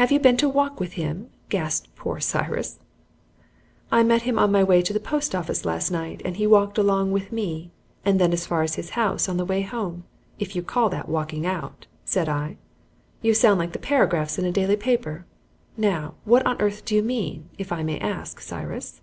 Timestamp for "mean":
17.02-17.50